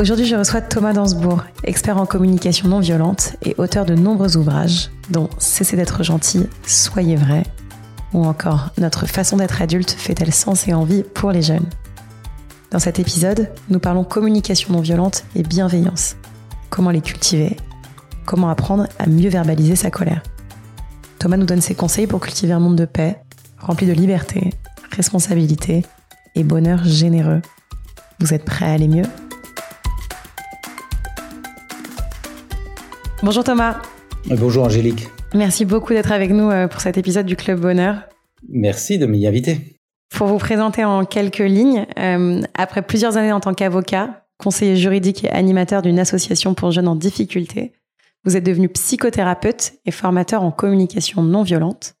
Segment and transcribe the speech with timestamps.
[0.00, 4.90] Aujourd'hui, je reçois Thomas Dansbourg, expert en communication non violente et auteur de nombreux ouvrages,
[5.10, 7.42] dont Cessez d'être gentil, Soyez vrai,
[8.14, 11.68] ou encore Notre façon d'être adulte fait-elle sens et envie pour les jeunes.
[12.70, 16.16] Dans cet épisode, nous parlons communication non violente et bienveillance.
[16.70, 17.58] Comment les cultiver?
[18.24, 20.22] Comment apprendre à mieux verbaliser sa colère?
[21.18, 23.18] Thomas nous donne ses conseils pour cultiver un monde de paix,
[23.58, 24.48] rempli de liberté,
[24.96, 25.84] responsabilité
[26.36, 27.42] et bonheur généreux.
[28.18, 29.04] Vous êtes prêts à aller mieux?
[33.22, 33.82] Bonjour Thomas.
[34.30, 35.08] Bonjour Angélique.
[35.34, 37.96] Merci beaucoup d'être avec nous euh, pour cet épisode du Club Bonheur.
[38.48, 39.76] Merci de m'y inviter.
[40.08, 45.24] Pour vous présenter en quelques lignes, euh, après plusieurs années en tant qu'avocat, conseiller juridique
[45.24, 47.74] et animateur d'une association pour jeunes en difficulté,
[48.24, 51.96] vous êtes devenu psychothérapeute et formateur en communication non violente.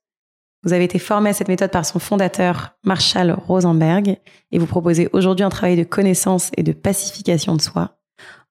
[0.64, 4.16] Vous avez été formé à cette méthode par son fondateur, Marshall Rosenberg,
[4.52, 7.99] et vous proposez aujourd'hui un travail de connaissance et de pacification de soi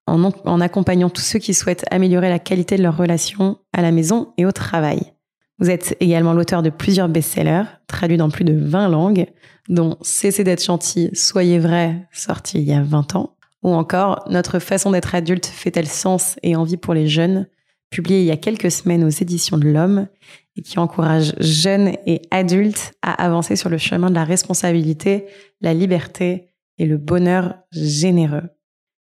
[0.09, 4.33] en, accompagnant tous ceux qui souhaitent améliorer la qualité de leurs relations à la maison
[4.37, 5.13] et au travail.
[5.59, 9.27] Vous êtes également l'auteur de plusieurs best-sellers, traduits dans plus de 20 langues,
[9.67, 14.59] dont Cessez d'être gentil, Soyez vrai, sorti il y a 20 ans, ou encore Notre
[14.59, 17.47] façon d'être adulte fait-elle sens et envie pour les jeunes,
[17.89, 20.07] publié il y a quelques semaines aux éditions de l'Homme,
[20.55, 25.25] et qui encourage jeunes et adultes à avancer sur le chemin de la responsabilité,
[25.61, 28.49] la liberté et le bonheur généreux.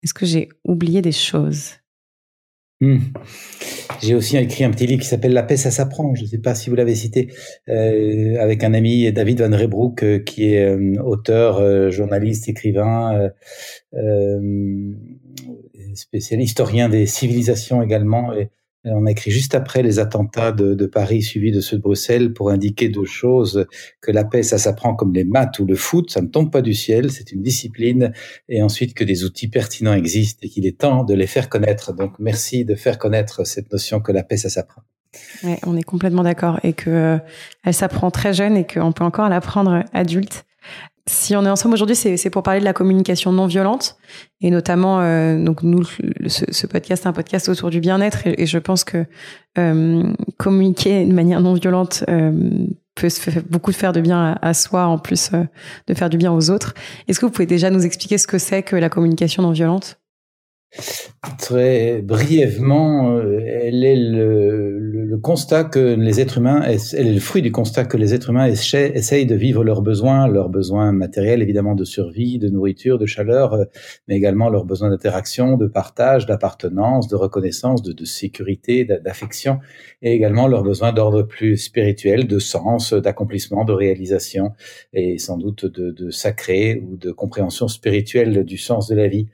[0.05, 1.71] Est-ce que j'ai oublié des choses?
[2.79, 2.99] Hmm.
[4.03, 6.13] J'ai aussi écrit un petit livre qui s'appelle La paix, ça s'apprend.
[6.13, 7.33] Je ne sais pas si vous l'avez cité,
[7.69, 13.31] euh, avec un ami, David Van Rebroek, euh, qui est euh, auteur, journaliste, écrivain,
[15.95, 18.31] spécialiste, historien des civilisations également.
[18.85, 22.49] On a écrit juste après les attentats de, Paris suivis de ceux de Bruxelles pour
[22.49, 23.65] indiquer deux choses,
[24.01, 26.61] que la paix, ça s'apprend comme les maths ou le foot, ça ne tombe pas
[26.61, 28.13] du ciel, c'est une discipline,
[28.49, 31.93] et ensuite que des outils pertinents existent et qu'il est temps de les faire connaître.
[31.93, 34.83] Donc merci de faire connaître cette notion que la paix, ça s'apprend.
[35.43, 37.17] Ouais, on est complètement d'accord et que euh,
[37.63, 40.45] elle s'apprend très jeune et qu'on peut encore l'apprendre adulte
[41.07, 43.97] si on est ensemble aujourd'hui, c'est pour parler de la communication non violente.
[44.41, 45.83] Et notamment euh, donc nous
[46.27, 48.25] ce, podcast est un podcast autour du bien-être.
[48.25, 49.05] Et, je pense que
[49.59, 50.03] euh,
[50.37, 52.31] communiquer de manière non violente euh,
[52.95, 55.29] peut se faire beaucoup faire de bien à, soi en plus
[55.87, 56.73] de faire du bien aux autres.
[57.07, 59.99] Est-ce que vous pouvez déjà nous expliquer ce que c'est que la communication non violente?
[61.39, 67.51] Très brièvement, elle est le, constat que les êtres humains, elle est le fruit du
[67.51, 71.83] constat que les êtres humains essayent de vivre leurs besoins, leurs besoins matériels évidemment de
[71.83, 73.65] survie, de nourriture, de chaleur, euh,
[74.07, 79.59] mais également leurs besoins d'interaction, de partage, d'appartenance, de reconnaissance, de, sécurité, d'affection,
[80.01, 84.51] et également leurs besoins d'ordre plus spirituel, de sens, d'accomplissement, de réalisation,
[84.93, 89.27] et sans doute de sacré ou de compréhension spirituelle du sens de la vie.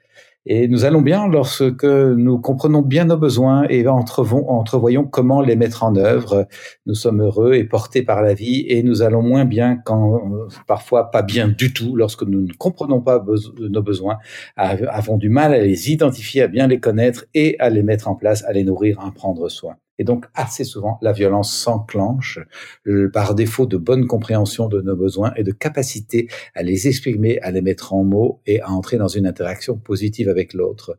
[0.47, 5.84] Et nous allons bien lorsque nous comprenons bien nos besoins et entrevoyons comment les mettre
[5.84, 6.47] en œuvre.
[6.88, 10.19] Nous sommes heureux et portés par la vie et nous allons moins bien quand,
[10.66, 13.24] parfois pas bien du tout, lorsque nous ne comprenons pas
[13.59, 14.18] nos besoins,
[14.56, 18.16] avons du mal à les identifier, à bien les connaître et à les mettre en
[18.16, 19.75] place, à les nourrir, à en prendre soin.
[20.01, 22.39] Et donc, assez souvent, la violence s'enclenche
[22.88, 27.39] euh, par défaut de bonne compréhension de nos besoins et de capacité à les exprimer,
[27.41, 30.97] à les mettre en mots et à entrer dans une interaction positive avec l'autre.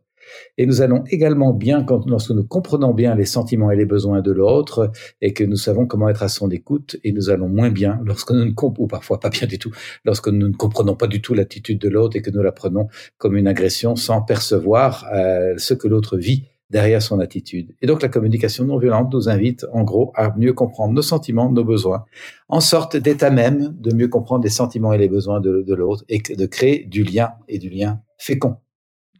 [0.57, 4.31] Et nous allons également bien lorsque nous comprenons bien les sentiments et les besoins de
[4.31, 4.89] l'autre
[5.19, 8.31] et que nous savons comment être à son écoute et nous allons moins bien lorsque
[8.31, 9.71] nous ne ou parfois pas bien du tout,
[10.05, 12.87] lorsque nous ne comprenons pas du tout l'attitude de l'autre et que nous la prenons
[13.17, 17.75] comme une agression sans percevoir euh, ce que l'autre vit derrière son attitude.
[17.81, 21.51] Et donc la communication non violente nous invite en gros à mieux comprendre nos sentiments,
[21.51, 22.05] nos besoins,
[22.49, 26.19] en sorte à même de mieux comprendre les sentiments et les besoins de, l'autre et
[26.19, 28.57] de créer du lien et du lien fécond.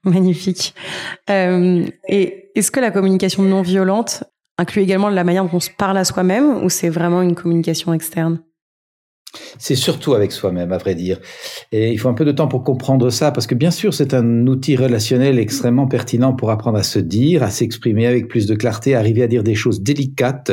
[0.03, 0.73] Magnifique.
[1.29, 4.23] Euh, et est-ce que la communication non violente
[4.57, 7.93] inclut également la manière dont on se parle à soi-même ou c'est vraiment une communication
[7.93, 8.41] externe?
[9.57, 11.19] C'est surtout avec soi-même, à vrai dire.
[11.71, 14.13] Et il faut un peu de temps pour comprendre ça, parce que bien sûr, c'est
[14.13, 18.53] un outil relationnel extrêmement pertinent pour apprendre à se dire, à s'exprimer avec plus de
[18.55, 20.51] clarté, arriver à dire des choses délicates,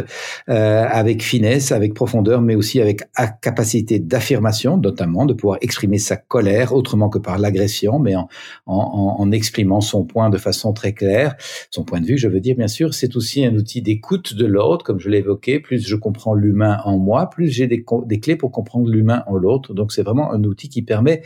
[0.49, 3.03] euh, avec finesse, avec profondeur, mais aussi avec
[3.43, 8.29] capacité d'affirmation, notamment de pouvoir exprimer sa colère autrement que par l'agression, mais en,
[8.67, 11.37] en, en, exprimant son point de façon très claire,
[11.71, 12.95] son point de vue, je veux dire, bien sûr.
[12.95, 15.61] C'est aussi un outil d'écoute de l'autre, comme je l'ai évoqué.
[15.61, 19.25] Plus je comprends l'humain en moi, plus j'ai des, des clés pour comprendre prendre l'humain
[19.27, 19.75] en l'autre.
[19.75, 21.23] Donc c'est vraiment un outil qui permet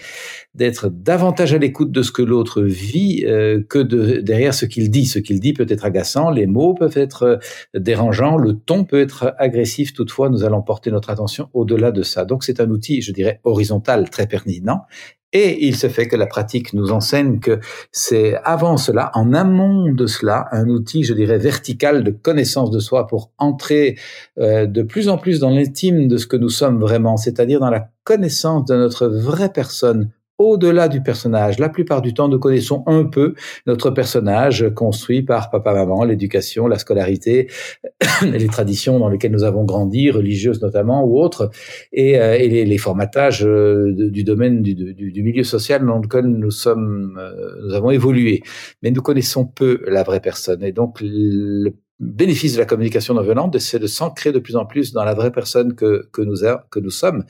[0.54, 4.90] d'être davantage à l'écoute de ce que l'autre vit euh, que de, derrière ce qu'il
[4.90, 5.04] dit.
[5.04, 9.00] Ce qu'il dit peut être agaçant, les mots peuvent être euh, dérangeants, le ton peut
[9.00, 9.92] être agressif.
[9.92, 12.24] Toutefois, nous allons porter notre attention au-delà de ça.
[12.24, 14.86] Donc c'est un outil, je dirais, horizontal très pertinent
[15.34, 17.58] et il se fait que la pratique nous enseigne que
[17.92, 22.78] c'est avant cela, en amont de cela, un outil, je dirais, vertical de connaissance de
[22.78, 23.98] soi pour entrer
[24.38, 27.70] euh, de plus en plus dans l'intime de ce que nous sommes vraiment, c'est-à-dire dans
[27.70, 30.10] la connaissance de notre vraie personne
[30.44, 31.58] au-delà du personnage.
[31.58, 33.34] La plupart du temps, nous connaissons un peu
[33.66, 37.48] notre personnage construit par papa-maman, l'éducation, la scolarité,
[38.22, 41.50] les traditions dans lesquelles nous avons grandi, religieuses notamment ou autres,
[41.92, 47.66] et, euh, les, formatages euh, du domaine du, milieu social dans lequel nous sommes, euh,
[47.66, 48.42] nous avons évolué.
[48.82, 50.62] Mais nous connaissons peu la vraie personne.
[50.62, 54.66] Et donc, le bénéfice de la communication non violente, c'est de s'ancrer de plus en
[54.66, 57.24] plus dans la vraie personne que, nous sommes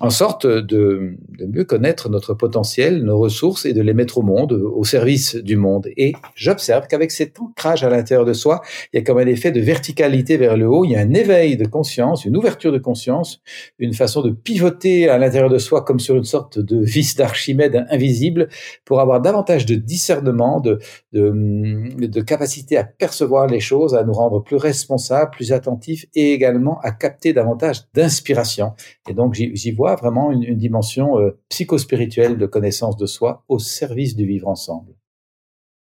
[0.00, 1.16] en sorte de,
[1.48, 5.56] mieux connaître notre potentiel, nos ressources et de les mettre au monde, au service du
[5.56, 5.88] monde.
[5.96, 8.60] Et j'observe qu'avec cet ancrage à l'intérieur de soi,
[8.92, 11.14] il y a comme un effet de verticalité vers le haut, il y a un
[11.14, 13.40] éveil de conscience, une ouverture de conscience,
[13.78, 17.84] une façon de pivoter à l'intérieur de soi comme sur une sorte de vis d'Archimède
[17.90, 18.48] invisible
[18.84, 20.78] pour avoir davantage de discernement, de,
[21.12, 26.78] de capacité à percevoir les choses, à nous rendre plus responsables, plus attentifs et également
[26.82, 28.72] à capter davantage d'inspiration.
[29.08, 34.16] Et donc j'y vois vraiment une, dimension euh, psychospirituelle de connaissance de soi au service
[34.16, 34.94] du vivre ensemble.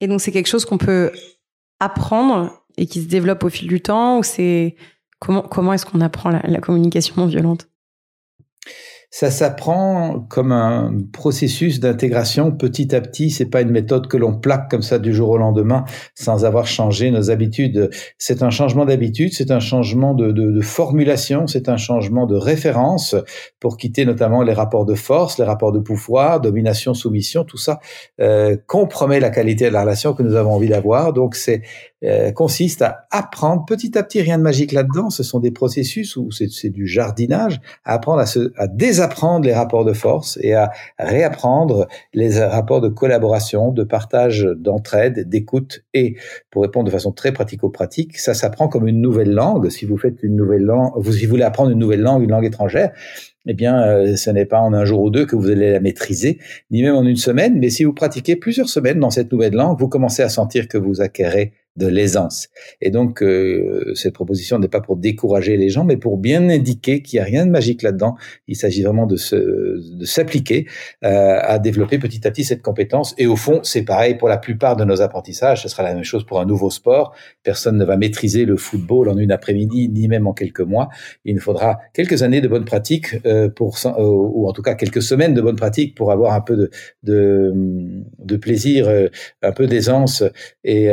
[0.02, 1.12] Et donc c'est quelque chose qu'on peut
[1.80, 4.76] apprendre et qui se développe au fil du temps ou c'est
[5.20, 7.68] comment comment est-ce qu'on apprend la communication non violente?
[9.10, 13.30] Ça s'apprend comme un processus d'intégration petit à petit.
[13.30, 16.68] C'est pas une méthode que l'on plaque comme ça du jour au lendemain sans avoir
[16.68, 17.90] changé nos habitudes.
[18.18, 23.16] C'est un changement d'habitude, c'est un changement de, formulation, c'est un changement de référence
[23.60, 27.46] pour quitter notamment les rapports de force, les rapports de pouvoir, domination, soumission.
[27.46, 27.80] Tout ça
[28.20, 31.14] euh, compromet la qualité de la relation que nous avons envie d'avoir.
[31.14, 31.62] Donc c'est
[32.04, 36.16] euh, consiste à apprendre petit à petit, rien de magique là-dedans, ce sont des processus
[36.16, 40.54] où c'est du jardinage, à apprendre à, se, à désapprendre les rapports de force et
[40.54, 46.18] à réapprendre les rapports de collaboration, de partage, d'entraide, d'écoute et,
[46.52, 49.70] pour répondre de façon très pratico-pratique, ça s'apprend comme une nouvelle langue.
[49.70, 52.32] Si vous faites une nouvelle langue, vous, si vous voulez apprendre une nouvelle langue, une
[52.32, 52.92] langue étrangère,
[53.48, 55.80] eh bien, euh, ce n'est pas en un jour ou deux que vous allez la
[55.80, 56.40] maîtriser,
[56.70, 59.80] ni même en une semaine, mais si vous pratiquez plusieurs semaines dans cette nouvelle langue,
[59.80, 62.50] vous commencez à sentir que vous acquérez de l'aisance.
[62.82, 67.02] Et donc, euh, cette proposition n'est pas pour décourager les gens, mais pour bien indiquer
[67.02, 68.16] qu'il n'y a rien de magique là-dedans.
[68.48, 70.68] Il s'agit vraiment de de s'appliquer
[71.04, 73.14] euh, à développer petit à petit cette compétence.
[73.18, 75.64] Et au fond, c'est pareil pour la plupart de nos apprentissages.
[75.64, 77.14] Ce sera la même chose pour un nouveau sport.
[77.44, 80.90] Personne ne va maîtriser le football en une après-midi, ni même en quelques mois.
[81.26, 85.02] Il nous faudra quelques années de bonne pratique euh, pour, ou en tout cas quelques
[85.02, 86.70] semaines de bonne pratique pour avoir un peu de,
[87.04, 87.54] de,
[88.20, 88.90] de plaisir,
[89.42, 90.24] un peu d'aisance
[90.64, 90.90] et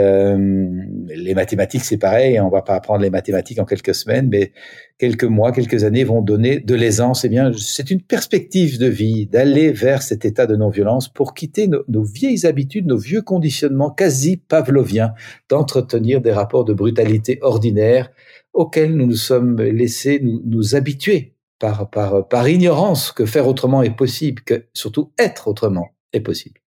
[1.09, 2.41] les mathématiques, c'est pareil.
[2.41, 4.53] On va pas apprendre les mathématiques en quelques semaines, mais
[4.99, 7.25] quelques mois, quelques années vont donner de l'aisance.
[7.25, 11.69] Eh bien, c'est une perspective de vie d'aller vers cet état de non-violence pour quitter
[11.69, 15.13] nos, vieilles habitudes, nos vieux conditionnements quasi pavloviens
[15.49, 18.11] d'entretenir des rapports de brutalité ordinaire
[18.53, 24.67] auxquels nous nous sommes laissés nous, habituer par ignorance que faire autrement est possible, que
[24.75, 26.64] surtout être autrement est possible.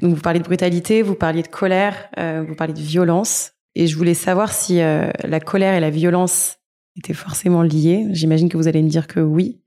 [0.00, 3.52] Donc vous parliez de brutalité, vous parliez de colère, euh, vous parliez de violence.
[3.74, 6.58] Et je voulais savoir si euh, la colère et la violence
[6.96, 8.06] étaient forcément liées.
[8.10, 9.60] J'imagine que vous allez me dire que oui.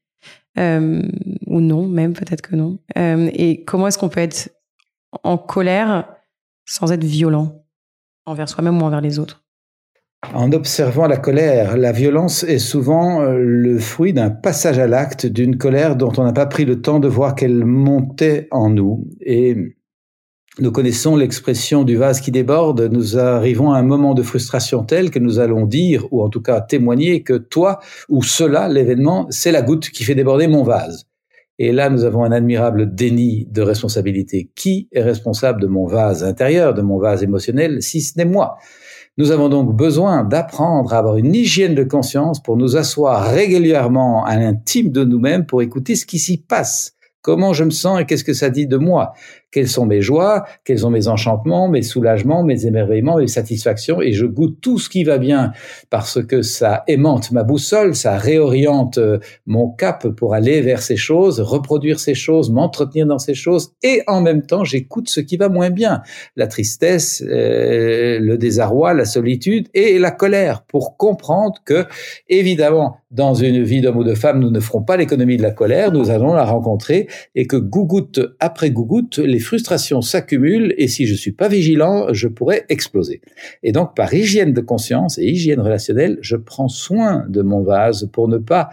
[0.57, 1.01] Euh,
[1.45, 2.79] ou non, même peut-être que non.
[2.95, 4.50] et comment est-ce qu'on peut être
[5.24, 6.09] en colère
[6.65, 7.63] sans être violent
[8.25, 9.43] envers soi-même ou envers les autres?
[10.33, 15.57] En observant la colère, la violence est souvent le fruit d'un passage à l'acte, d'une
[15.57, 19.07] colère dont on n'a pas pris le temps de voir qu'elle montait en nous.
[19.21, 19.78] Et
[20.62, 25.10] nous connaissons l'expression du vase qui déborde, nous arrivons à un moment de frustration tel
[25.10, 29.51] que nous allons dire, ou en tout cas témoigner, que toi ou cela, l'événement, c'est
[29.51, 31.06] la goutte qui fait déborder mon vase.
[31.60, 34.50] Et là, nous avons un admirable déni de responsabilité.
[34.56, 38.58] Qui est responsable de mon vase intérieur, de mon vase émotionnel, si ce n'est moi?
[39.18, 44.24] Nous avons donc besoin d'apprendre à avoir une hygiène de conscience pour nous asseoir régulièrement
[44.24, 48.06] à l'intime de nous-mêmes pour écouter ce qui s'y passe comment je me sens et
[48.06, 49.13] qu'est-ce que ça dit de moi?
[49.51, 54.13] Quelles sont mes joies, quels sont mes enchantements, mes soulagements, mes émerveillements, mes satisfactions, et
[54.13, 55.51] je goûte tout ce qui va bien
[55.89, 60.98] parce que ça aimante ma boussole, ça réoriente euh, mon cap pour aller vers ces
[60.98, 65.38] choses, reproduire ces choses, m'entretenir dans ces choses, et en même temps j'écoute ce qui
[65.38, 66.01] va moins bien,
[66.36, 71.86] la tristesse, euh, le désarroi, la solitude et la colère, pour comprendre que,
[72.27, 75.51] évidemment, dans une vie d'homme ou de femme, nous ne ferons pas l'économie de la
[75.51, 80.89] colère, nous allons la rencontrer, et que gougoute après gougoute, les les frustrations s'accumulent et
[80.89, 83.22] si je suis pas vigilant, je pourrais exploser.
[83.63, 88.10] Et donc, par hygiène de conscience et hygiène relationnelle, je prends soin de mon vase
[88.12, 88.69] pour ne pas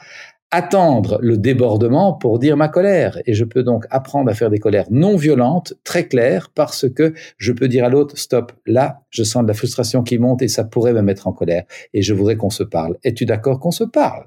[0.51, 3.21] attendre le débordement pour dire ma colère.
[3.27, 7.15] Et je peux donc apprendre à faire des colères non violentes, très claires, parce que
[7.39, 10.49] je peux dire à l'autre, stop, là, je sens de la frustration qui monte et
[10.49, 11.63] ça pourrait me mettre en colère.
[11.95, 12.97] Et je voudrais qu'on se parle.
[13.05, 14.25] Es-tu d'accord qu'on se parle?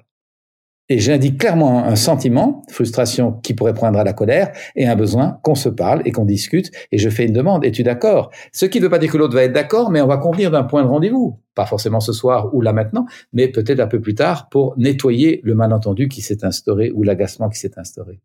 [0.90, 5.40] Et j'indique clairement un sentiment, frustration qui pourrait prendre à la colère, et un besoin
[5.44, 8.32] qu'on se parle et qu'on discute, et je fais une demande, es-tu d'accord?
[8.52, 10.52] Ce qui ne veut pas dire que l'autre va être d'accord, mais on va convenir
[10.52, 14.02] d'un point de rendez-vous, pas forcément ce soir ou là maintenant, mais peut-être un peu
[14.02, 18.22] plus tard pour nettoyer le malentendu qui s'est instauré ou l'agacement qui s'est instauré.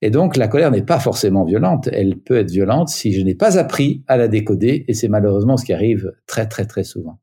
[0.00, 3.34] Et donc la colère n'est pas forcément violente, elle peut être violente si je n'ai
[3.34, 7.18] pas appris à la décoder, et c'est malheureusement ce qui arrive très très très souvent.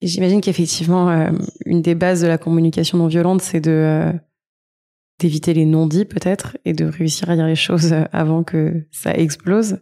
[0.00, 1.30] J'imagine qu'effectivement, euh,
[1.66, 4.12] une des bases de la communication non violente, c'est de euh,
[5.18, 9.12] d'éviter les non-dits peut-être et de réussir à dire les choses euh, avant que ça
[9.14, 9.78] explose.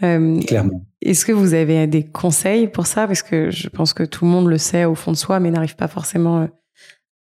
[0.00, 0.84] Clairement.
[1.00, 3.06] Est-ce que vous avez des conseils pour ça?
[3.06, 5.50] Parce que je pense que tout le monde le sait au fond de soi, mais
[5.50, 6.46] n'arrive pas forcément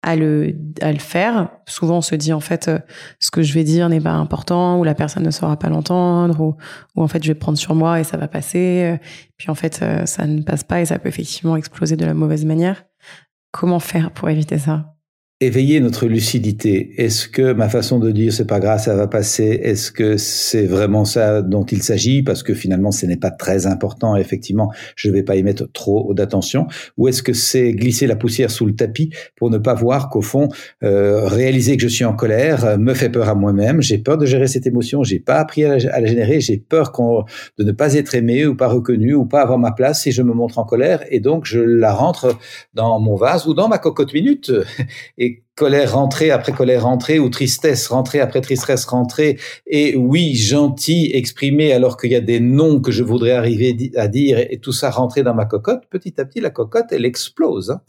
[0.03, 1.51] à le, à le faire.
[1.67, 2.79] Souvent, on se dit en fait, euh,
[3.19, 6.41] ce que je vais dire n'est pas important, ou la personne ne saura pas l'entendre,
[6.41, 6.57] ou,
[6.97, 8.99] ou en fait, je vais prendre sur moi et ça va passer.
[9.37, 12.15] Puis en fait, euh, ça ne passe pas et ça peut effectivement exploser de la
[12.15, 12.85] mauvaise manière.
[13.53, 14.92] Comment faire pour éviter ça?
[15.43, 16.95] Éveiller notre lucidité.
[16.99, 19.61] Est-ce que ma façon de dire c'est pas grave, ça va passer?
[19.63, 22.23] Est-ce que c'est vraiment ça dont il s'agit?
[22.23, 24.17] Parce que finalement, ce n'est pas très important.
[24.17, 26.67] Effectivement, je ne vais pas y mettre trop d'attention.
[26.97, 30.23] Ou est-ce que c'est glisser la poussière sous le tapis pour ne pas voir qu'au
[30.23, 30.49] fond,
[30.85, 33.83] euh, réaliser que je suis en colère euh, me fait peur à moi-même?
[33.83, 35.03] J'ai peur de gérer cette émotion.
[35.03, 36.41] J'ai pas appris à la, générer.
[36.41, 36.93] J'ai peur
[37.59, 40.23] de ne pas être aimé ou pas reconnu ou pas avoir ma place si je
[40.23, 41.05] me montre en colère.
[41.11, 42.39] Et donc, je la rentre
[42.75, 44.53] dans mon vase ou dans ma cocotte minute.
[45.55, 51.73] Colère rentrée après colère rentrée ou tristesse rentrée après tristesse rentrée et oui gentil exprimé
[51.73, 54.91] alors qu'il y a des noms que je voudrais arriver à dire et tout ça
[54.91, 57.81] rentrer dans ma cocotte petit à petit la cocotte elle explose hein.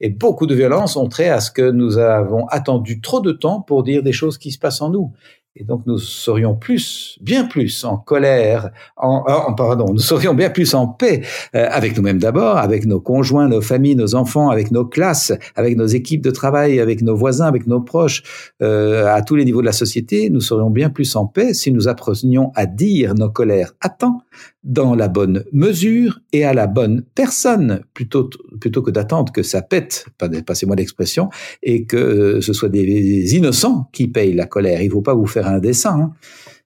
[0.00, 3.62] et beaucoup de violences ont trait à ce que nous avons attendu trop de temps
[3.62, 5.12] pour dire des choses qui se passent en nous
[5.58, 10.50] et donc nous serions plus, bien plus en colère, en, en pardon, nous serions bien
[10.50, 11.22] plus en paix
[11.54, 15.76] euh, avec nous-mêmes d'abord, avec nos conjoints, nos familles, nos enfants, avec nos classes, avec
[15.76, 18.22] nos équipes de travail, avec nos voisins, avec nos proches,
[18.62, 20.30] euh, à tous les niveaux de la société.
[20.30, 24.22] Nous serions bien plus en paix si nous apprenions à dire nos colères à temps,
[24.64, 28.28] dans la bonne mesure et à la bonne personne, plutôt,
[28.60, 30.06] plutôt que d'attendre que ça pète,
[30.46, 31.30] passez-moi l'expression,
[31.62, 34.82] et que euh, ce soit des innocents qui payent la colère.
[34.82, 36.00] Il ne faut pas vous faire un dessin.
[36.00, 36.12] Hein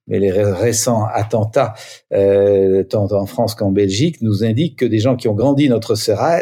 [0.07, 1.75] mais les récents attentats,
[2.13, 5.95] euh, tant en France qu'en Belgique, nous indiquent que des gens qui ont grandi notre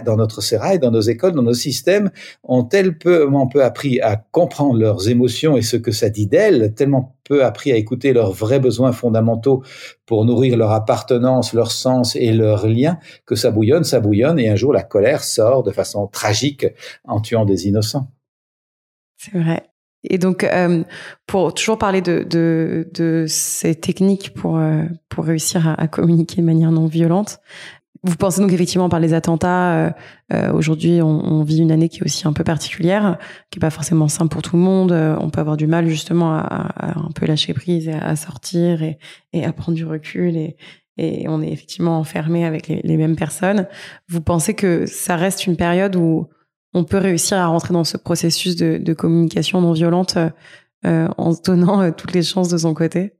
[0.04, 2.10] dans notre sérail, dans nos écoles, dans nos systèmes,
[2.42, 7.16] ont tellement peu appris à comprendre leurs émotions et ce que ça dit d'elles, tellement
[7.24, 9.62] peu appris à écouter leurs vrais besoins fondamentaux
[10.06, 14.48] pour nourrir leur appartenance, leur sens et leurs liens, que ça bouillonne, ça bouillonne, et
[14.48, 16.66] un jour la colère sort de façon tragique
[17.04, 18.08] en tuant des innocents.
[19.16, 19.69] C'est vrai.
[20.04, 20.82] Et donc, euh,
[21.26, 26.40] pour toujours parler de, de, de ces techniques pour, euh, pour réussir à, à, communiquer
[26.40, 27.40] de manière non violente,
[28.02, 29.90] vous pensez donc effectivement par les attentats, euh,
[30.32, 33.18] euh aujourd'hui on, on, vit une année qui est aussi un peu particulière,
[33.50, 34.92] qui est pas forcément simple pour tout le monde.
[34.92, 38.16] Euh, on peut avoir du mal justement à, à un peu lâcher prise, et à,
[38.16, 38.98] sortir et,
[39.34, 40.56] et, à prendre du recul et,
[40.96, 43.66] et on est effectivement enfermé avec les, les mêmes personnes.
[44.08, 46.28] Vous pensez que ça reste une période où
[46.72, 50.18] on peut réussir à rentrer dans ce processus de, communication non violente
[50.86, 53.14] euh, en se donnant euh, toutes les chances de son côté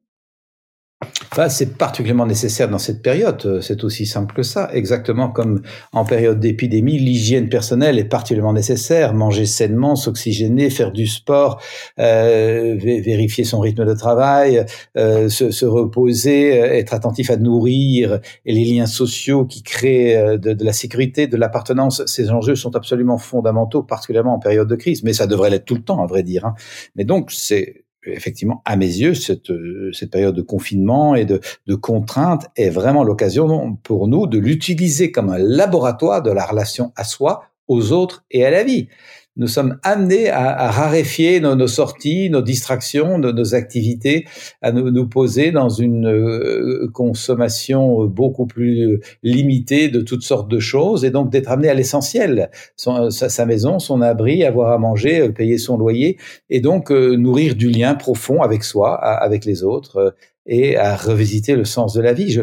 [1.49, 3.41] c'est particulièrement nécessaire dans cette période.
[3.45, 4.69] Euh, c'est aussi simple que ça.
[4.73, 9.15] Exactement comme en période d'épidémie, l'hygiène personnelle est particulièrement nécessaire.
[9.15, 11.63] Manger sainement, s'oxygéner, faire du sport,
[11.99, 14.65] euh, vérifier son rythme de travail,
[14.97, 20.17] euh, se, se, reposer, euh, être attentif à nourrir et les liens sociaux qui créent
[20.17, 22.05] euh, de, de la sécurité, de l'appartenance.
[22.07, 25.03] Ces enjeux sont absolument fondamentaux, particulièrement en période de crise.
[25.05, 26.45] Mais ça devrait l'être tout le temps, à vrai dire.
[26.45, 26.55] Hein.
[26.97, 29.53] Mais donc, c'est effectivement, à mes yeux, cette,
[29.93, 35.13] cette période de confinement et de, de contraintes est vraiment l'occasion pour nous de l'utiliser
[35.13, 38.89] comme un laboratoire de la relation à soi, aux autres et à la vie
[39.37, 44.27] nous sommes amenés à, raréfier nos, sorties, nos distractions, nos, activités,
[44.61, 51.05] à nous, poser dans une euh, consommation beaucoup plus limitée de toutes sortes de choses
[51.05, 55.59] et donc d'être amené à l'essentiel, sa, maison, son abri, avoir à manger, euh, payer
[55.59, 56.19] son loyer
[56.51, 60.15] et donc euh, nourrir du lien profond avec soi, avec les autres
[60.47, 62.41] et à revisiter le sens de la vie.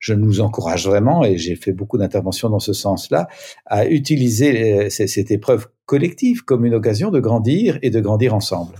[0.00, 3.28] Je nous encourage vraiment, et j'ai fait beaucoup d'interventions dans ce sens-là,
[3.66, 8.76] à utiliser cette épreuve collective comme une occasion de grandir et de grandir ensemble.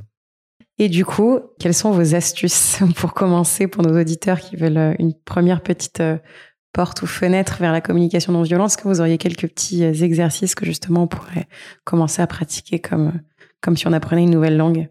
[0.81, 4.95] Et du coup, quelles sont vos astuces pour commencer pour nos auditeurs qui veulent euh,
[4.99, 6.17] une première petite euh,
[6.73, 9.93] porte ou fenêtre vers la communication non violente Est-ce que vous auriez quelques petits euh,
[9.93, 11.49] exercices que justement on pourrait
[11.85, 13.21] commencer à pratiquer comme,
[13.61, 14.89] comme si on apprenait une nouvelle langue?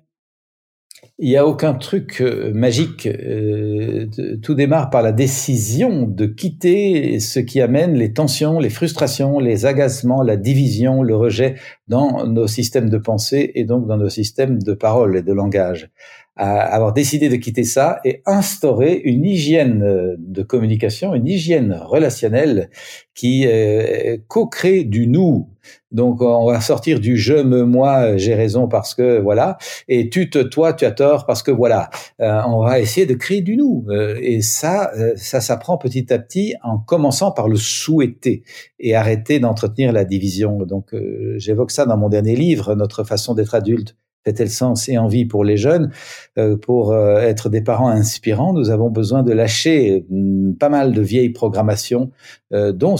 [1.21, 3.05] Il n'y a aucun truc euh, magique.
[3.05, 4.07] Euh,
[4.41, 9.65] tout démarre par la décision de quitter ce qui amène les tensions, les frustrations, les
[9.65, 11.55] agacements, la division, le rejet
[11.89, 15.89] dans nos systèmes de pensée et donc dans nos systèmes de parole et de langage
[16.39, 22.69] avoir décidé de quitter ça et instaurer une hygiène euh, de communication, une hygiène relationnelle
[23.13, 25.49] qui euh, co-crée du nous.
[25.91, 30.29] Donc on va sortir du je me moi j'ai raison parce que voilà et tu
[30.29, 31.89] te toi tu as tort parce que voilà.
[32.21, 33.85] Euh, on va essayer de créer du nous
[34.21, 38.43] et ça ça s'apprend petit à petit en commençant par le souhaiter
[38.79, 40.57] et arrêter d'entretenir la division.
[40.59, 40.95] Donc
[41.35, 43.95] j'évoque ça dans mon dernier livre notre façon d'être adulte
[44.25, 45.91] fait-elle sens et envie pour les jeunes
[46.37, 50.93] euh, Pour euh, être des parents inspirants, nous avons besoin de lâcher mm, pas mal
[50.93, 52.11] de vieilles programmations,
[52.53, 52.95] euh, dont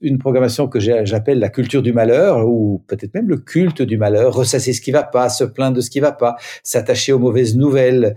[0.00, 4.34] une programmation que j'appelle la culture du malheur, ou peut-être même le culte du malheur,
[4.34, 7.56] ressasser ce qui va pas, se plaindre de ce qui va pas, s'attacher aux mauvaises
[7.56, 8.14] nouvelles,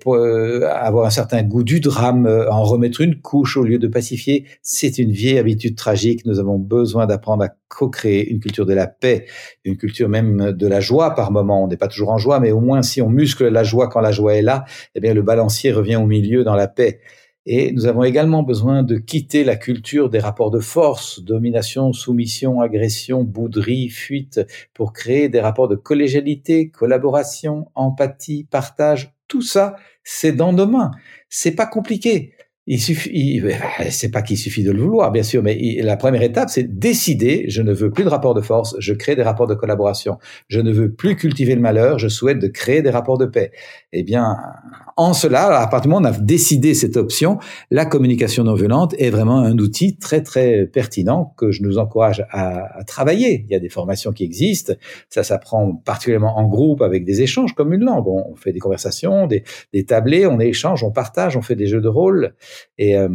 [0.00, 4.46] pour, avoir un certain goût du drame, en remettre une couche au lieu de pacifier.
[4.62, 6.24] C'est une vieille habitude tragique.
[6.26, 9.24] Nous avons besoin d'apprendre à co-créer une culture de la paix,
[9.64, 12.60] une culture même de la joie par moment n'est pas toujours en joie, mais au
[12.60, 15.72] moins si on muscle la joie quand la joie est là, eh bien le balancier
[15.72, 17.00] revient au milieu dans la paix.
[17.46, 22.60] Et nous avons également besoin de quitter la culture des rapports de force, domination, soumission,
[22.60, 24.40] agression, bouderie, fuite,
[24.74, 29.14] pour créer des rapports de collégialité, collaboration, empathie, partage.
[29.26, 30.90] Tout ça, c'est dans nos mains.
[31.30, 32.34] C'est pas compliqué.
[32.72, 33.42] Il suffit,
[33.90, 37.46] c'est pas qu'il suffit de le vouloir, bien sûr, mais la première étape, c'est décider.
[37.48, 38.76] Je ne veux plus de rapports de force.
[38.78, 40.18] Je crée des rapports de collaboration.
[40.46, 41.98] Je ne veux plus cultiver le malheur.
[41.98, 43.50] Je souhaite de créer des rapports de paix.
[43.92, 44.36] Eh bien,
[44.96, 47.38] en cela, à partir du moment où on a décidé cette option,
[47.72, 52.24] la communication non violente est vraiment un outil très très pertinent que je nous encourage
[52.30, 53.46] à, travailler.
[53.48, 54.74] Il y a des formations qui existent.
[55.08, 58.06] Ça s'apprend particulièrement en groupe avec des échanges comme une langue.
[58.06, 61.80] On fait des conversations, des, des tablés, on échange, on partage, on fait des jeux
[61.80, 62.34] de rôle.
[62.78, 63.08] Et euh,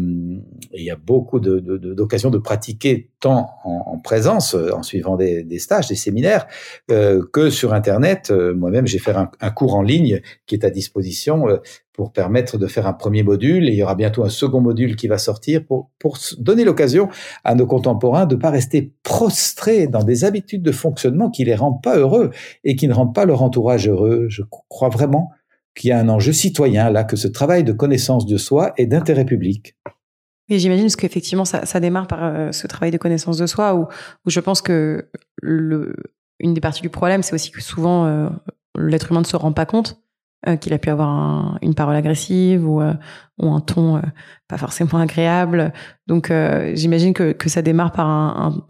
[0.74, 5.88] il y a beaucoup d'occasions de, pratiquer tant en, en, présence, en suivant des, stages,
[5.88, 6.48] des séminaires,
[6.92, 8.30] euh, que sur Internet.
[8.32, 11.58] Euh, moi-même, j'ai fait un, cours en ligne qui est à disposition euh,
[11.94, 13.68] pour permettre de faire un premier module.
[13.68, 17.10] Et il y aura bientôt un second module qui va sortir pour, pour donner l'occasion
[17.44, 21.56] à nos contemporains de ne pas rester prostrés dans des habitudes de fonctionnement qui les
[21.56, 22.32] rendent pas heureux
[22.64, 24.28] et qui ne rendent pas leur entourage heureux.
[24.30, 25.32] Je crois vraiment
[25.76, 28.88] qu'il y a un enjeu citoyen là, que ce travail de connaissance de soi est
[28.88, 29.76] d'intérêt public.
[30.50, 33.88] J'imagine parce qu'effectivement, ça, ça, démarre par euh, ce travail de connaissance de soi, où,
[34.28, 35.10] je pense que
[35.42, 38.30] une des parties du problème, c'est aussi que souvent euh,
[38.78, 40.00] l'être humain ne se rend pas compte
[40.48, 44.02] euh, qu'il a pu avoir une parole agressive ou, un ton
[44.48, 45.74] pas forcément agréable.
[46.06, 46.32] Donc
[46.74, 48.66] j'imagine que, ça démarre par un,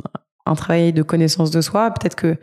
[0.45, 1.91] un, travail de connaissance de soi.
[1.91, 2.37] Peut-être que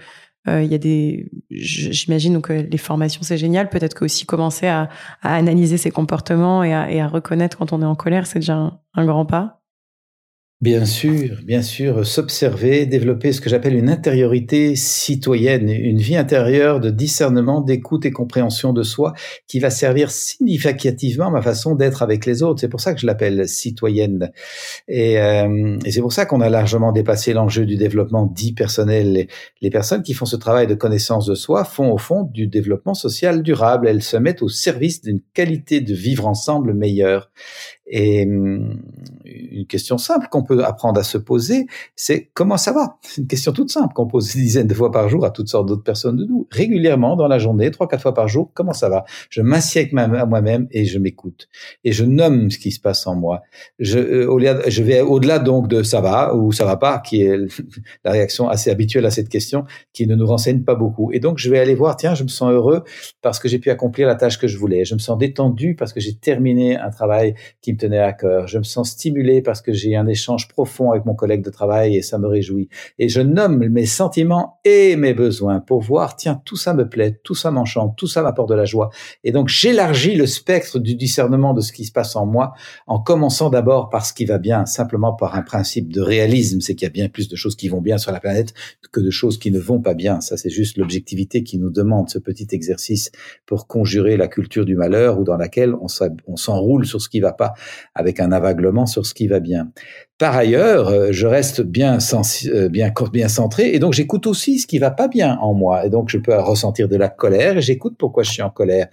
[0.47, 3.69] il y a des, j'imagine donc les formations c'est génial.
[3.69, 4.89] Peut-être que aussi commencer à,
[5.23, 8.41] à, analyser ses comportements et à, et à, reconnaître quand on est en colère, c'est
[8.41, 9.62] déjà un grand pas.
[10.63, 16.79] Bien sûr, bien sûr, s'observer, développer ce que j'appelle une intériorité citoyenne, une vie intérieure
[16.79, 19.13] de discernement, d'écoute et compréhension de soi
[19.49, 22.61] qui va servir significativement ma façon d'être avec les autres.
[22.61, 24.31] C'est pour ça que je l'appelle citoyenne.
[24.87, 29.27] Et, euh, et c'est pour ça qu'on a largement dépassé l'enjeu du développement dit personnel.
[29.63, 32.95] Les, personnes qui font ce travail de connaissance de soi font au fond du développement
[32.95, 33.89] social durable.
[33.89, 37.33] Elles se mettent au service d'une qualité de vivre ensemble meilleure.
[37.89, 38.81] Et hum,
[39.33, 41.67] une question simple qu'on peut apprendre à se poser,
[41.97, 42.97] c'est comment ça va?
[43.03, 45.49] C'est une question toute simple qu'on pose des dizaines de fois par jour à toutes
[45.49, 46.47] sortes d'autres personnes de nous.
[46.51, 49.05] Régulièrement dans la journée, trois, quatre fois par jour, comment ça va?
[49.31, 51.49] Je m'assieds avec moi-même et je m'écoute.
[51.85, 53.43] Et je nomme ce qui se passe en moi.
[53.79, 57.37] Je, euh, je vais au-delà donc de ça va ou ça va pas, qui est
[58.05, 61.13] la réaction assez habituelle à cette question, qui ne nous renseigne pas beaucoup.
[61.13, 62.85] Et donc je vais aller voir, tiens, je me sens heureux
[63.23, 64.85] parce que j'ai pu accomplir la tâche que je voulais.
[64.85, 68.47] Je me sens détendu parce que j'ai terminé un travail qui me tenait à cœur.
[68.47, 71.97] Je me sens stimulé parce que j'ai un échange profond avec mon collègue de travail
[71.97, 72.69] et ça me réjouit.
[72.99, 77.21] Et je nomme mes sentiments et mes besoins pour voir, tiens, tout ça me plaît,
[77.23, 78.91] tout ça m'enchante, tout ça m'apporte de la joie.
[79.25, 82.53] Et donc j'élargis le spectre du discernement de ce qui se passe en moi
[82.87, 86.75] en commençant d'abord par ce qui va bien, simplement par un principe de réalisme, c'est
[86.75, 88.55] qu'il y a bien plus de choses qui vont bien sur la planète
[88.91, 90.21] que de choses qui ne vont pas bien.
[90.21, 93.11] Ça, c'est juste l'objectivité qui nous demande ce petit exercice
[93.47, 97.33] pour conjurer la culture du malheur ou dans laquelle on s'enroule sur ce qui va
[97.33, 97.55] pas
[97.95, 99.69] avec un aveuglement sur ce qui va bien.
[100.23, 104.69] Par ailleurs, euh, je reste bien, euh, bien, bien centré et donc j'écoute aussi ce
[104.69, 105.85] qui va pas bien en moi.
[105.85, 108.87] Et donc je peux ressentir de la colère et j'écoute pourquoi je suis en colère.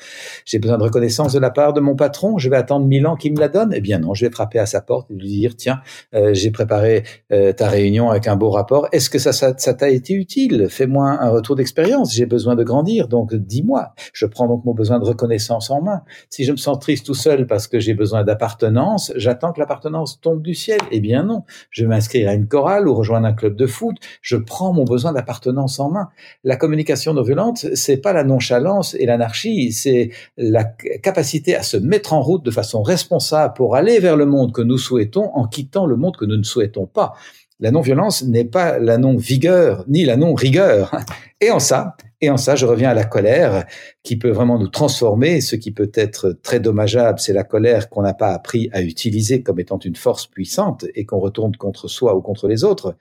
[0.44, 2.40] J'ai besoin de reconnaissance de la part de mon patron.
[2.40, 3.74] Je vais attendre mille ans qu'il me la donne.
[3.76, 5.82] Eh bien non, je vais frapper à sa porte et lui dire tiens,
[6.16, 8.88] euh, j'ai préparé ta réunion avec un beau rapport.
[8.92, 10.68] Est-ce que ça, ça t'a été utile?
[10.68, 12.16] Fais-moi un retour d'expérience.
[12.16, 13.08] J'ai besoin de grandir.
[13.08, 13.94] Donc dis-moi.
[14.14, 16.02] Je prends donc mon besoin de reconnaissance en main.
[16.32, 20.09] Si je me sens triste tout seul parce que j'ai besoin d'appartenance, j'attends que l'appartenance
[20.18, 20.80] tombe du ciel.
[20.92, 21.44] Eh bien non.
[21.72, 23.96] Je vais m'inscrire à une chorale ou rejoindre un club de foot.
[24.22, 26.10] Je prends mon besoin d'appartenance en main.
[26.44, 31.78] La communication non violente, c'est pas la nonchalance et l'anarchie, c'est la capacité à se
[31.78, 35.48] mettre en route de façon responsable pour aller vers le monde que nous souhaitons en
[35.48, 37.14] quittant le monde que nous ne souhaitons pas.
[37.60, 40.96] La non-violence n'est pas la non-vigueur ni la non-rigueur.
[41.42, 43.66] Et en ça, et en ça, je reviens à la colère
[44.04, 45.42] qui peut vraiment nous transformer.
[45.42, 49.44] Ce qui peut être très dommageable, c'est la colère qu'on n'a pas appris à utiliser
[49.44, 52.96] comme étant une force puissante et qu'on retourne contre soi ou contre les autres.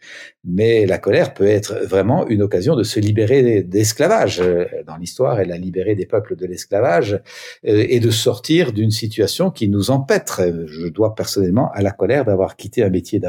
[0.44, 4.42] Mais la colère peut être vraiment une occasion de se libérer d'esclavage.
[4.87, 7.20] Dans l'histoire, elle a libéré des peuples de l'esclavage
[7.66, 10.42] euh, et de sortir d'une situation qui nous empêtre.
[10.66, 13.20] Je dois personnellement à la colère d'avoir quitté un métier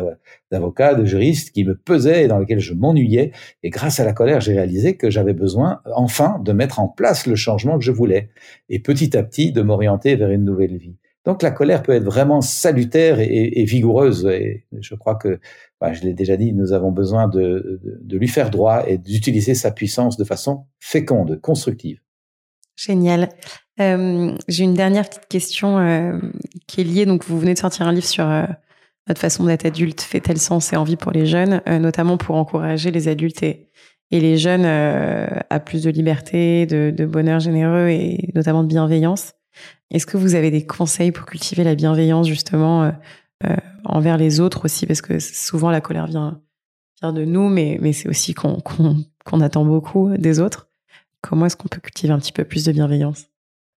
[0.51, 3.32] d'avocat, de juriste qui me pesait et dans lequel je m'ennuyais.
[3.62, 7.27] Et grâce à la colère, j'ai réalisé que j'avais besoin enfin de mettre en place
[7.27, 8.30] le changement que je voulais
[8.69, 10.95] et petit à petit de m'orienter vers une nouvelle vie.
[11.26, 14.26] Donc la colère peut être vraiment salutaire et, vigoureuse.
[14.26, 15.39] Et je crois que,
[15.80, 19.72] bah, je l'ai déjà dit, nous avons besoin de, lui faire droit et d'utiliser sa
[19.72, 22.00] puissance de façon féconde, constructive.
[22.76, 23.30] Génial.
[23.82, 26.17] Euh, j'ai une dernière petite question euh,
[26.67, 27.06] qui est liée.
[27.06, 28.45] Donc, vous venez de sortir un livre sur euh,
[29.08, 33.08] notre façon d'être adulte fait-elle sens et envie pour les jeunes, notamment pour encourager les
[33.08, 33.69] adultes et,
[34.12, 38.67] et les jeunes euh, à plus de liberté, de, de, bonheur généreux et notamment de
[38.67, 39.34] bienveillance.
[39.91, 42.91] Est-ce que vous avez des conseils pour cultiver la bienveillance justement euh,
[43.45, 44.86] euh envers les autres aussi?
[44.86, 46.41] Parce que souvent la colère vient,
[47.02, 50.69] vient de nous, mais, mais c'est aussi qu'on qu'on attend beaucoup des autres.
[51.22, 53.30] Comment est-ce qu'on peut cultiver un petit peu plus de bienveillance?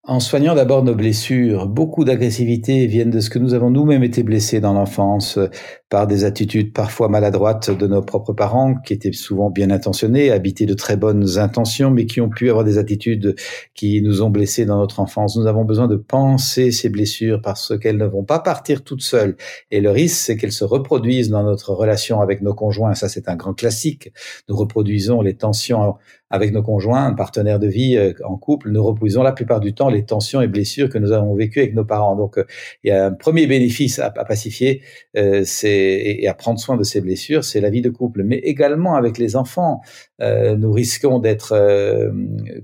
[0.05, 4.21] En soignant d'abord nos blessures, beaucoup d'agressivité viennent de ce que nous avons nous-mêmes été
[4.21, 5.39] blessés dans l'enfance
[5.87, 10.65] par des attitudes parfois maladroites de nos propres parents, qui étaient souvent bien intentionnés, habités
[10.65, 13.35] de très bonnes intentions, mais qui ont pu avoir des attitudes
[13.75, 15.37] qui nous ont blessés dans notre enfance.
[15.37, 19.37] Nous avons besoin de penser ces blessures parce qu'elles ne vont pas partir toutes seules.
[19.71, 22.93] Et le risque, c'est qu'elles se reproduisent dans notre relation avec nos conjoints.
[22.93, 24.11] Ça, c'est un grand classique.
[24.49, 25.93] Nous reproduisons les tensions
[26.29, 29.89] avec nos conjoints, partenaires de vie euh, en couple, nous reproduisons la plupart du temps
[29.89, 32.15] les tensions et blessures que nous avons vécues avec nos parents.
[32.15, 32.45] Donc, euh,
[32.83, 34.81] il y a un premier bénéfice à, pacifier,
[35.15, 38.23] euh, et, à prendre soin de ces blessures, c'est la vie de couple.
[38.23, 39.81] Mais également avec les enfants,
[40.19, 41.53] nous risquons d'être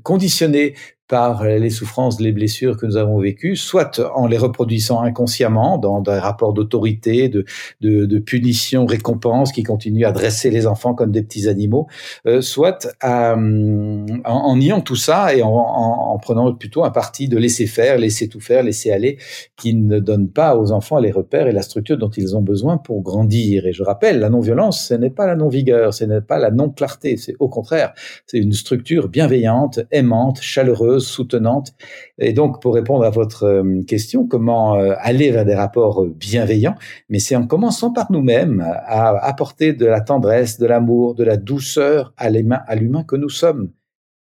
[0.03, 0.75] conditionnés
[1.09, 6.01] par les souffrances, les blessures que nous avons vécues, soit en les reproduisant inconsciemment dans
[6.01, 7.45] des rapports d'autorité, de,
[7.81, 11.87] de, de, punition, récompense qui continuent à dresser les enfants comme des petits animaux,
[12.27, 17.37] euh, soit en, en, niant tout ça et en, en, prenant plutôt un parti de
[17.37, 19.17] laisser faire, laisser tout faire, laisser aller,
[19.57, 22.77] qui ne donne pas aux enfants les repères et la structure dont ils ont besoin
[22.77, 23.65] pour grandir.
[23.65, 27.17] Et je rappelle, la non-violence, ce n'est pas la non-vigueur, ce n'est pas la non-clarté,
[27.17, 27.93] c'est au contraire,
[28.27, 31.73] c'est une structure bienveillante, aimante, chaleureuse, soutenante.
[32.17, 36.75] Et donc, pour répondre à votre euh, question, comment euh, aller vers des rapports bienveillants
[37.09, 41.37] Mais c'est en commençant par nous-mêmes à apporter de la tendresse, de l'amour, de la
[41.37, 43.69] douceur à l'humain que nous sommes.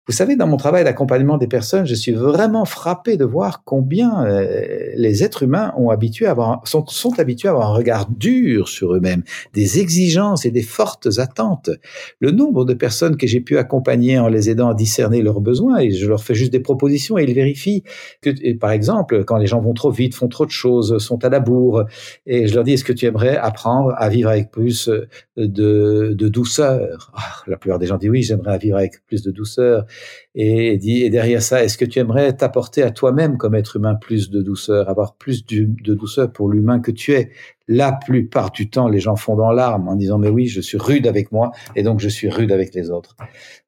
[0.08, 4.26] Vous savez, dans mon travail d'accompagnement des personnes, je suis vraiment frappé de voir combien
[4.26, 8.66] euh, les êtres humains ont habitué à avoir, sont, habitués à avoir un regard dur
[8.66, 9.22] sur eux-mêmes,
[9.54, 11.70] des exigences et des fortes attentes.
[12.18, 15.78] Le nombre de personnes que j'ai pu accompagner en les aidant à discerner leurs besoins,
[15.78, 17.84] et je leur fais juste des propositions et ils vérifient
[18.22, 21.28] que, par exemple, quand les gens vont trop vite, font trop de choses, sont à
[21.28, 21.84] la bourre,
[22.26, 24.90] et je leur dis, est-ce que tu aimerais apprendre à vivre avec plus
[25.36, 27.12] de, de douceur?
[27.14, 29.86] Ah, La plupart des gens disent oui, j'aimerais vivre avec plus de douceur
[30.34, 34.42] et, derrière ça, est-ce que tu aimerais t'apporter à toi-même comme être humain plus de
[34.42, 37.30] douceur, avoir plus de douceur pour l'humain que tu es?
[37.74, 40.76] La plupart du temps, les gens font dans l'arme en disant mais oui, je suis
[40.76, 43.16] rude avec moi et donc je suis rude avec les autres.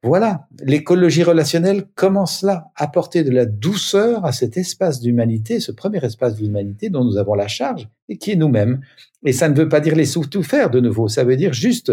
[0.03, 6.05] Voilà, l'écologie relationnelle commence là, apporter de la douceur à cet espace d'humanité, ce premier
[6.05, 8.83] espace d'humanité dont nous avons la charge et qui est nous-mêmes.
[9.25, 11.91] Et ça ne veut pas dire les tout faire de nouveau, ça veut dire juste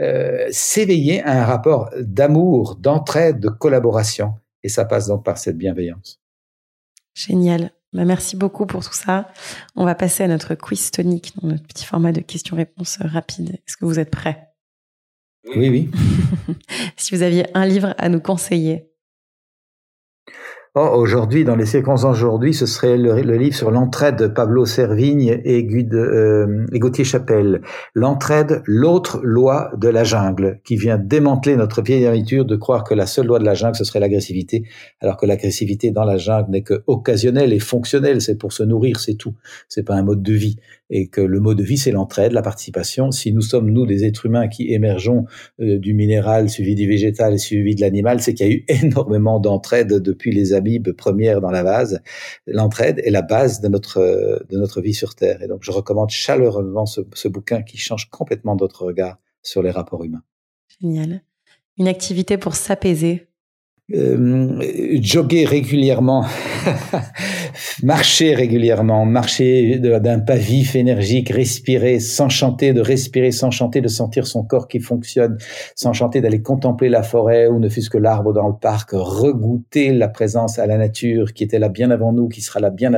[0.00, 4.32] euh, s'éveiller à un rapport d'amour, d'entraide, de collaboration.
[4.62, 6.20] Et ça passe donc par cette bienveillance.
[7.14, 7.70] Génial.
[7.92, 9.32] Bah, merci beaucoup pour tout ça.
[9.74, 13.54] On va passer à notre quiz tonique, dans notre petit format de questions-réponses rapides.
[13.66, 14.48] Est-ce que vous êtes prêts?
[15.56, 15.90] Oui, oui.
[16.96, 18.89] si vous aviez un livre à nous conseiller,
[20.76, 25.40] Oh, aujourd'hui, dans les circonstances aujourd'hui, ce serait le, livre sur l'entraide de Pablo Servigne
[25.44, 27.62] et, euh, et Gauthier Chapelle.
[27.92, 32.94] L'entraide, l'autre loi de la jungle, qui vient démanteler notre vieille habitude de croire que
[32.94, 34.62] la seule loi de la jungle, ce serait l'agressivité,
[35.00, 38.22] alors que l'agressivité dans la jungle n'est que occasionnelle et fonctionnelle.
[38.22, 39.34] C'est pour se nourrir, c'est tout.
[39.66, 40.54] C'est pas un mode de vie
[40.90, 43.10] et que le mot de vie, c'est l'entraide, la participation.
[43.12, 45.24] Si nous sommes, nous, des êtres humains qui émergeons
[45.60, 48.64] euh, du minéral, suivi du végétal et suivi de l'animal, c'est qu'il y a eu
[48.82, 52.00] énormément d'entraide depuis les amibes premières dans la vase.
[52.46, 54.00] L'entraide est la base de notre,
[54.48, 55.42] de notre vie sur Terre.
[55.42, 59.70] Et donc, je recommande chaleureusement ce, ce bouquin qui change complètement notre regard sur les
[59.70, 60.22] rapports humains.
[60.80, 61.22] Génial.
[61.78, 63.29] Une activité pour s'apaiser
[63.92, 66.24] euh, jogger régulièrement,
[67.82, 74.44] marcher régulièrement, marcher d'un pas vif, énergique, respirer, s'enchanter, de respirer, s'enchanter, de sentir son
[74.44, 75.38] corps qui fonctionne,
[75.74, 80.08] s'enchanter d'aller contempler la forêt ou ne fût-ce que l'arbre dans le parc, regoûter la
[80.08, 82.92] présence à la nature qui était là bien avant nous, qui sera là bien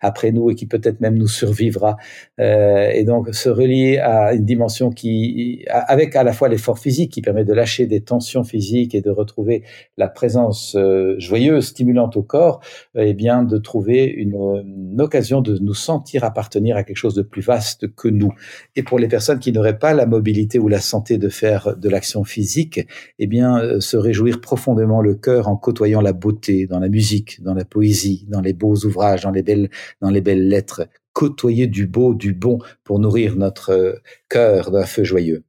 [0.00, 1.96] après nous et qui peut-être même nous survivra.
[2.40, 7.12] Euh, et donc se relier à une dimension qui, avec à la fois l'effort physique
[7.12, 9.62] qui permet de lâcher des tensions physiques et de retrouver
[10.04, 12.60] la présence euh, joyeuse, stimulante au corps,
[12.94, 17.40] eh bien, de trouver une, occasion de nous sentir appartenir à quelque chose de plus
[17.40, 18.32] vaste que nous.
[18.76, 21.88] Et pour les personnes qui n'auraient pas la mobilité ou la santé de faire de
[21.88, 22.80] l'action physique,
[23.18, 27.42] eh bien, euh, se réjouir profondément le cœur en côtoyant la beauté dans la musique,
[27.42, 29.70] dans la poésie, dans les beaux ouvrages, dans les belles,
[30.02, 30.86] dans les belles lettres.
[31.14, 33.94] Côtoyer du beau, du bon pour nourrir notre euh,
[34.28, 35.44] cœur d'un feu joyeux.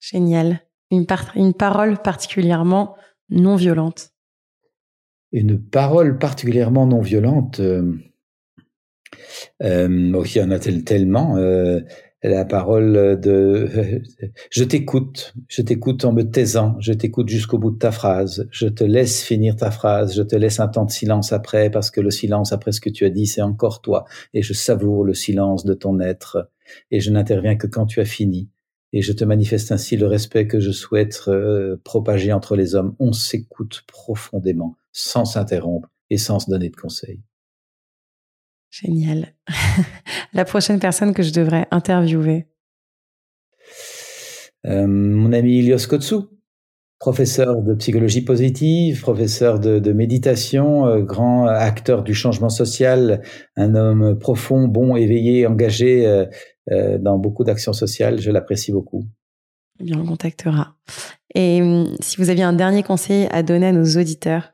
[0.00, 0.60] Génial.
[0.90, 2.96] Une, une parole particulièrement
[3.30, 4.12] non violente
[5.32, 7.92] Une parole particulièrement non violente, euh,
[9.62, 11.36] euh, il y en a tellement.
[11.36, 11.80] Euh,
[12.22, 14.00] la parole de
[14.50, 18.66] je t'écoute, je t'écoute en me taisant, je t'écoute jusqu'au bout de ta phrase, je
[18.66, 22.00] te laisse finir ta phrase, je te laisse un temps de silence après parce que
[22.00, 25.12] le silence après ce que tu as dit c'est encore toi et je savoure le
[25.12, 26.50] silence de ton être
[26.90, 28.48] et je n'interviens que quand tu as fini
[28.96, 32.94] et je te manifeste ainsi le respect que je souhaite euh, propager entre les hommes.
[33.00, 37.20] On s'écoute profondément, sans s'interrompre et sans se donner de conseils.
[38.70, 39.34] Génial.
[40.32, 42.46] La prochaine personne que je devrais interviewer.
[44.64, 46.14] Euh, mon ami Ilios Kotsu,
[47.00, 53.22] professeur de psychologie positive, professeur de, méditation, euh, grand acteur du changement social,
[53.56, 56.26] un homme profond, bon, éveillé, engagé,
[56.70, 58.20] dans beaucoup d'actions sociales.
[58.20, 59.04] Je l'apprécie beaucoup.
[59.80, 60.76] Eh bien, on contactera.
[61.34, 64.53] Et hum, si vous aviez un dernier conseil à donner à nos auditeurs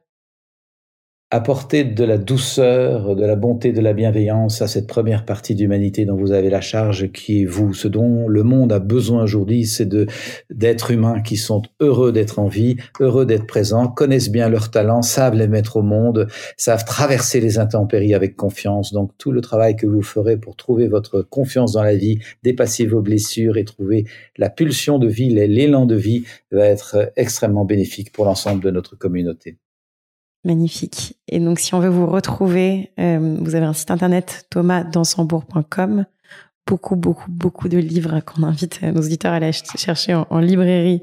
[1.33, 6.05] apporter de la douceur, de la bonté, de la bienveillance à cette première partie d'humanité
[6.05, 7.73] dont vous avez la charge, qui est vous.
[7.73, 10.07] Ce dont le monde a besoin aujourd'hui, c'est de
[10.51, 15.03] d'êtres humains qui sont heureux d'être en vie, heureux d'être présents, connaissent bien leurs talents,
[15.03, 18.93] savent les mettre au monde, savent traverser les intempéries avec confiance.
[18.93, 22.87] Donc tout le travail que vous ferez pour trouver votre confiance dans la vie, dépasser
[22.87, 24.05] vos blessures et trouver
[24.37, 28.97] la pulsion de vie, l'élan de vie va être extrêmement bénéfique pour l'ensemble de notre
[28.97, 29.59] communauté.
[30.45, 31.19] Magnifique.
[31.29, 36.07] Et donc, si on veut vous retrouver, euh, vous avez un site internet thomasdansembourg.com.
[36.67, 41.03] Beaucoup, beaucoup, beaucoup de livres qu'on invite nos auditeurs à aller chercher en, librairie,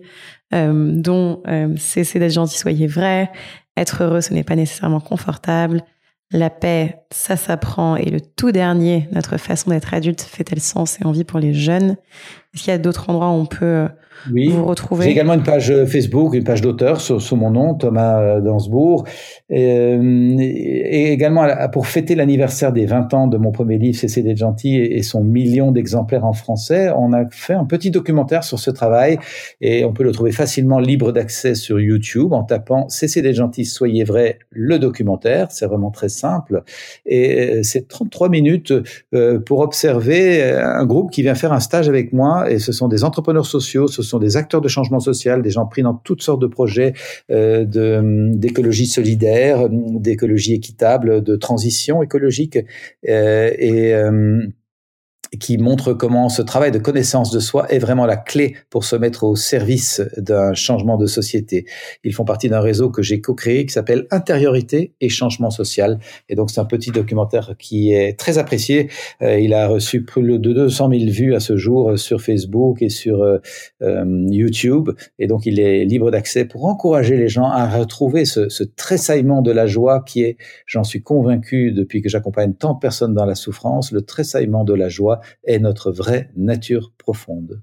[0.54, 3.32] euh, dont euh, Cessez d'être gentil, soyez vrai.
[3.76, 5.84] Être heureux, ce n'est pas nécessairement confortable.
[6.32, 7.96] La paix, ça s'apprend.
[7.96, 11.96] Et le tout dernier, notre façon d'être adulte fait-elle sens et envie pour les jeunes?
[12.58, 13.88] Est-ce qu'il y a d'autres endroits où on peut
[14.32, 14.50] oui.
[14.50, 19.06] vous retrouver J'ai également une page Facebook, une page d'auteur sous, mon nom, Thomas Dansbourg.
[19.52, 24.38] Euh, et, également, pour fêter l'anniversaire des 20 ans de mon premier livre, CC d'être
[24.38, 28.72] gentil, et, son million d'exemplaires en français, on a fait un petit documentaire sur ce
[28.72, 29.20] travail
[29.62, 33.64] et on peut le trouver facilement libre d'accès sur YouTube en tapant CC d'être gentil,
[33.64, 35.48] soyez vrai, le documentaire.
[35.52, 36.64] C'est vraiment très simple.
[37.06, 38.74] Et euh, c'est 33 minutes
[39.14, 42.88] euh, pour observer un groupe qui vient faire un stage avec moi et ce sont
[42.88, 46.22] des entrepreneurs sociaux, ce sont des acteurs de changement social, des gens pris dans toutes
[46.22, 46.94] sortes de projets
[47.30, 52.58] d'écologie solidaire d'écologie équitable, de transition écologique.
[53.08, 54.46] Euh, et euh,
[55.40, 58.96] qui montre comment ce travail de connaissance de soi est vraiment la clé pour se
[58.96, 61.66] mettre au service d'un changement de société.
[62.04, 66.00] Ils font partie d'un réseau que j'ai co-créé qui s'appelle Intériorité et Changement Social.
[66.30, 68.90] Et donc c'est un petit documentaire qui est très apprécié.
[69.22, 72.90] Euh, il a reçu plus de 200 000 vues à ce jour sur Facebook et
[72.90, 73.40] sur euh,
[73.82, 74.90] euh, YouTube.
[75.20, 79.42] Et donc il est libre d'accès pour encourager les gens à retrouver ce, ce tressaillement
[79.42, 83.26] de la joie qui est, j'en suis convaincu depuis que j'accompagne tant de personnes dans
[83.26, 87.62] la souffrance, le tressaillement de la joie est notre vraie nature profonde.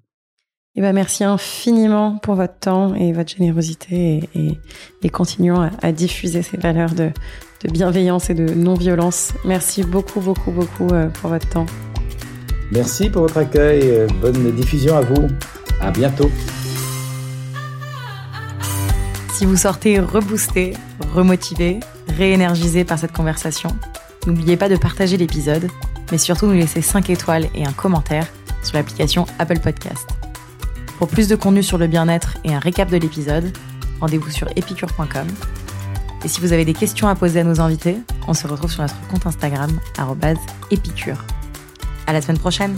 [0.77, 4.59] Eh ben merci infiniment pour votre temps et votre générosité et,
[5.05, 7.11] et, continuons à, diffuser ces valeurs de,
[7.65, 9.35] de bienveillance et de non-violence.
[9.45, 11.67] Merci beaucoup, beaucoup, beaucoup euh, pour votre temps.
[12.73, 13.83] Merci pour votre accueil.
[13.85, 15.29] Euh, bonne diffusion à vous.
[15.81, 16.31] À bientôt.
[19.33, 20.75] Si vous sortez reboosté,
[21.13, 21.79] remotivé,
[22.17, 23.71] réénergisé par cette conversation,
[24.27, 25.69] n'oubliez pas de partager l'épisode
[26.11, 28.27] mais surtout nous laisser 5 étoiles et un commentaire
[28.63, 30.09] sur l'application Apple Podcast.
[30.99, 33.57] Pour plus de contenu sur le bien-être et un récap de l'épisode,
[34.01, 35.27] rendez-vous sur epicure.com.
[36.25, 38.83] Et si vous avez des questions à poser à nos invités, on se retrouve sur
[38.83, 39.79] notre compte Instagram,
[40.71, 41.19] épicure.
[42.07, 42.77] À la semaine prochaine!